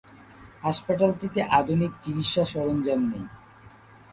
[0.63, 3.25] হাসপাতালটিতে আধুনিক চিকিৎসা সরঞ্জাম নেই।